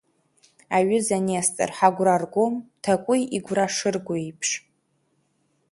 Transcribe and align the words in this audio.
Аҩыза 0.77 1.17
Нестор, 1.25 1.69
ҳагәра 1.77 2.15
ргом 2.21 2.53
ҭакәи 2.83 3.21
игәра 3.35 3.65
шырго 3.75 4.15
еиԥш. 4.21 4.49